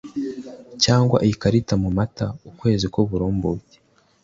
[0.83, 3.75] cyangwa iy'ikarita muri mata ukwezi k'uburumbuke